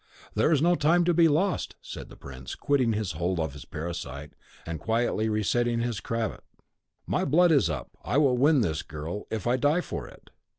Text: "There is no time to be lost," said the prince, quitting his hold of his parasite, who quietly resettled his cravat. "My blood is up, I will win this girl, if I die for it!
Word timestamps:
"There 0.33 0.51
is 0.51 0.63
no 0.63 0.73
time 0.73 1.03
to 1.03 1.13
be 1.13 1.27
lost," 1.27 1.75
said 1.79 2.09
the 2.09 2.15
prince, 2.15 2.55
quitting 2.55 2.93
his 2.93 3.11
hold 3.11 3.39
of 3.39 3.53
his 3.53 3.65
parasite, 3.65 4.33
who 4.65 4.77
quietly 4.79 5.29
resettled 5.29 5.81
his 5.81 5.99
cravat. 5.99 6.43
"My 7.05 7.23
blood 7.23 7.51
is 7.51 7.69
up, 7.69 7.91
I 8.03 8.17
will 8.17 8.35
win 8.35 8.61
this 8.61 8.81
girl, 8.81 9.27
if 9.29 9.45
I 9.45 9.57
die 9.57 9.81
for 9.81 10.07
it! 10.07 10.31